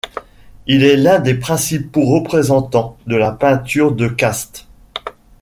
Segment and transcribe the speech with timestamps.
[0.65, 4.67] Il est l'un des principaux représentants de la peinture de castes.